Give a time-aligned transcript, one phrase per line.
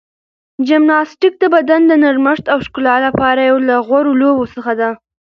[0.67, 4.89] جمناستیک د بدن د نرمښت او ښکلا لپاره یو له غوره لوبو څخه ده.